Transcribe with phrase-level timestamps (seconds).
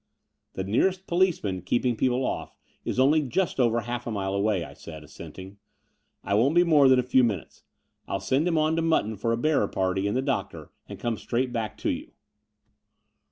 [0.53, 4.73] The nearest policeman keeping people off is only just over half a mile away," I
[4.73, 5.59] said, assenting.
[6.23, 7.61] I won't be more than a few minutes.
[8.07, 10.99] I'll send him on to Mutton for a bearer party and the doc tor, and
[10.99, 12.13] come straight back to you.